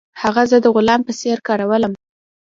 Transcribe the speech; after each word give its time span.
هغه 0.21 0.43
زه 0.51 0.57
د 0.61 0.67
غلام 0.75 1.01
په 1.07 1.11
څیر 1.19 1.37
کارولم. 1.47 1.93